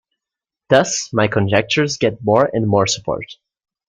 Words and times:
Thus 0.69 1.11
my 1.13 1.27
conjectures 1.27 1.97
get 1.97 2.23
more 2.23 2.49
and 2.51 2.65
more 2.67 2.87
support. 2.87 3.35